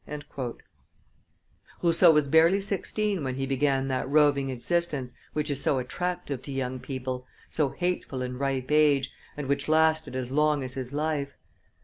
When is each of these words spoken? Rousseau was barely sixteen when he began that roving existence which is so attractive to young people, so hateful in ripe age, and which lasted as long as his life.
Rousseau 1.83 2.09
was 2.09 2.27
barely 2.27 2.59
sixteen 2.59 3.23
when 3.23 3.35
he 3.35 3.45
began 3.45 3.87
that 3.89 4.09
roving 4.09 4.49
existence 4.49 5.13
which 5.33 5.51
is 5.51 5.61
so 5.61 5.77
attractive 5.77 6.41
to 6.41 6.51
young 6.51 6.79
people, 6.79 7.27
so 7.49 7.69
hateful 7.69 8.23
in 8.23 8.39
ripe 8.39 8.71
age, 8.71 9.13
and 9.37 9.45
which 9.45 9.67
lasted 9.69 10.15
as 10.15 10.31
long 10.31 10.63
as 10.63 10.73
his 10.73 10.91
life. 10.91 11.35